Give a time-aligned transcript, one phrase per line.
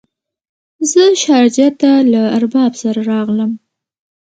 [0.91, 3.51] زه شارجه ته له ارباب سره راغلم.